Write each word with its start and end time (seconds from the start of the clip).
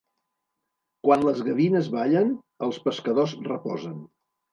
Quan 1.07 1.25
les 1.27 1.43
gavines 1.49 1.89
ballen, 1.95 2.31
els 2.69 2.79
pescadors 2.87 3.37
reposen. 3.49 4.01